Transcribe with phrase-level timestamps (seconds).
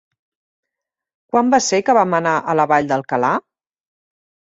[1.35, 3.35] Quan va ser que vam anar a la Vall d'Alcalà?